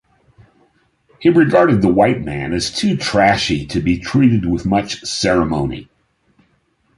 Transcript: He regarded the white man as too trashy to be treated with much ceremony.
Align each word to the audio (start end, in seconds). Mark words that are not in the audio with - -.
He 1.19 1.29
regarded 1.29 1.83
the 1.83 1.87
white 1.93 2.21
man 2.23 2.53
as 2.53 2.73
too 2.75 2.97
trashy 2.97 3.67
to 3.67 3.79
be 3.79 3.99
treated 3.99 4.47
with 4.49 4.65
much 4.65 5.01
ceremony. 5.05 5.89